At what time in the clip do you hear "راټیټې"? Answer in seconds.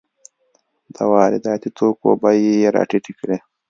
2.75-3.13